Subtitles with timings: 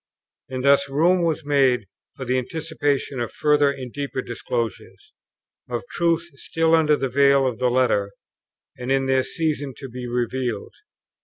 [0.49, 5.13] And thus room was made for the anticipation of further and deeper disclosures,
[5.69, 8.11] of truths still under the veil of the letter,
[8.75, 10.73] and in their season to be revealed.